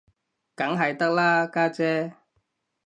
[0.55, 2.13] 梗係得啦，家姐